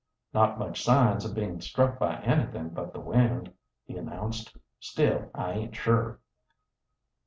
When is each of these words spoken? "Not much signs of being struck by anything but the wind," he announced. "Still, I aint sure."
"Not 0.33 0.57
much 0.57 0.81
signs 0.83 1.25
of 1.25 1.35
being 1.35 1.61
struck 1.61 1.99
by 1.99 2.15
anything 2.21 2.69
but 2.69 2.91
the 2.91 2.99
wind," 2.99 3.53
he 3.85 3.97
announced. 3.97 4.57
"Still, 4.79 5.29
I 5.35 5.51
aint 5.51 5.75
sure." 5.75 6.17